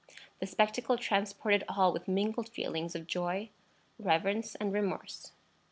[0.39, 3.51] The spectacle transported all with mingled feelings of joy,
[3.99, 5.31] reverence, and remorse.